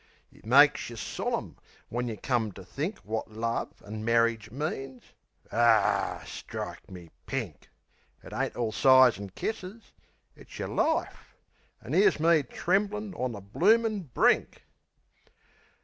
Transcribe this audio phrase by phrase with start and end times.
[0.31, 1.57] It makes yeh solim
[1.89, 5.03] when yeh come to think Wot love and marridge means.
[5.51, 7.69] Ar, strike me pink!
[8.23, 9.91] It ain't all sighs and kisses.
[10.35, 11.35] It's yer life.
[11.83, 14.63] An' 'ere's me tremblin' on the bloomin' brink.